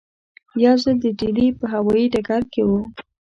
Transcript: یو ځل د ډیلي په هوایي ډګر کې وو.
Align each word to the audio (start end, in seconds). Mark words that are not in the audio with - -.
یو 0.63 0.75
ځل 0.83 0.95
د 1.03 1.05
ډیلي 1.19 1.47
په 1.59 1.65
هوایي 1.73 2.05
ډګر 2.13 2.41
کې 2.51 2.61
وو. 2.67 2.79